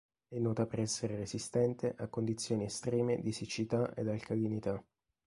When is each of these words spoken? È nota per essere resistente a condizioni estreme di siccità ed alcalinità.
È 0.29 0.39
nota 0.39 0.65
per 0.65 0.79
essere 0.79 1.15
resistente 1.15 1.93
a 1.95 2.07
condizioni 2.07 2.63
estreme 2.63 3.21
di 3.21 3.31
siccità 3.31 3.93
ed 3.93 4.07
alcalinità. 4.07 4.83